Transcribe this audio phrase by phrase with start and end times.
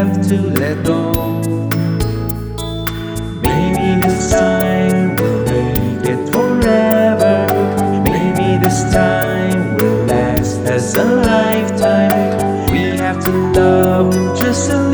[0.00, 1.12] have to let go.
[3.42, 7.36] Maybe this time we'll make it forever.
[8.08, 12.72] Maybe this time will last as a lifetime.
[12.72, 14.89] We have to love just a little.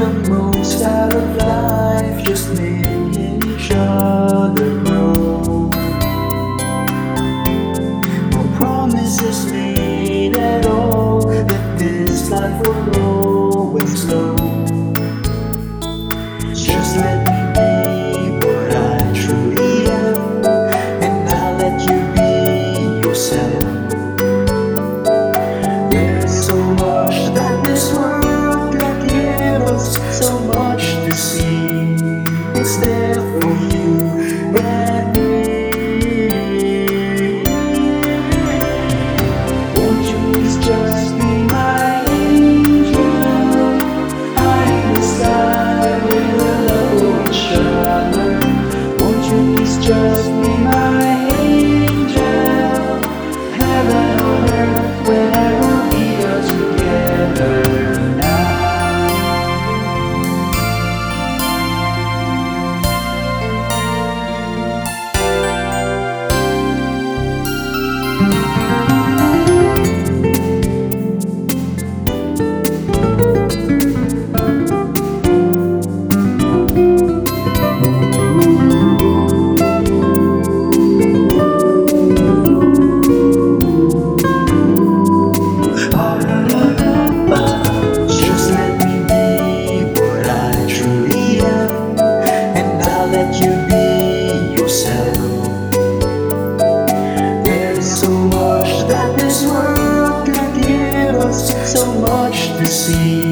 [0.00, 5.68] the most out of life, just making each other grow.
[8.30, 13.09] No promises made at all that this life will.
[102.70, 103.29] see.